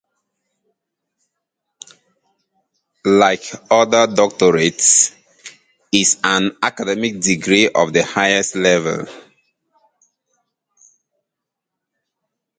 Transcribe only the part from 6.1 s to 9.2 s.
an academic degree of the highest level.